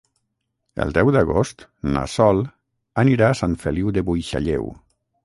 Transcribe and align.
El 0.85 0.93
deu 0.95 1.11
d'agost 1.15 1.61
na 1.97 2.03
Sol 2.13 2.41
anirà 3.03 3.29
a 3.29 3.37
Sant 3.43 3.55
Feliu 3.65 3.93
de 3.99 4.05
Buixalleu. 4.09 4.67